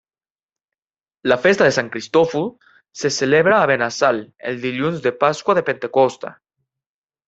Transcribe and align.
La 1.31 1.37
festa 1.43 1.67
de 1.67 1.75
Sant 1.75 1.91
Cristòfol 1.97 2.49
se 3.03 3.13
celebra 3.19 3.61
a 3.61 3.71
Benassal 3.75 4.27
el 4.53 4.61
dilluns 4.69 5.09
de 5.09 5.17
Pasqua 5.29 5.61
de 5.63 5.69
Pentecosta. 5.73 6.39